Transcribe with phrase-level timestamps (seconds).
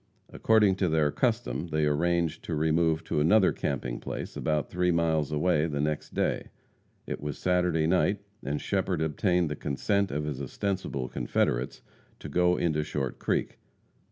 [0.33, 5.31] According to their custom they arranged to remove to another camping place about three miles
[5.31, 6.47] away the next day.
[7.05, 11.83] It was Saturday night, and Shepherd obtained the consent of his ostensible confederates
[12.17, 13.59] to go into Short Creek.